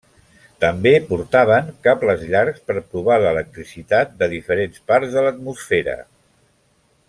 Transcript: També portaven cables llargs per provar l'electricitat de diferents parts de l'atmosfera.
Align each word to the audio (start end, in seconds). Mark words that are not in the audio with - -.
També 0.63 0.93
portaven 1.09 1.67
cables 1.87 2.23
llargs 2.31 2.63
per 2.71 2.77
provar 2.95 3.19
l'electricitat 3.25 4.19
de 4.23 4.31
diferents 4.33 4.83
parts 4.93 5.15
de 5.19 5.27
l'atmosfera. 5.29 5.97